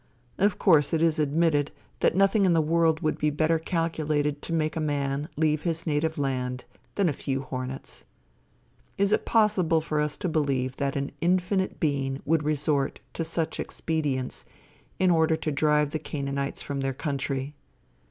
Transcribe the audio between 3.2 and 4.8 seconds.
better calculated to make a